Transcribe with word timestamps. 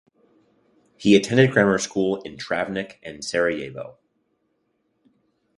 He 0.97 1.15
attended 1.15 1.51
grammar 1.51 1.77
school 1.77 2.23
in 2.23 2.35
Travnik 2.35 2.95
and 3.03 3.23
Sarajevo. 3.23 3.99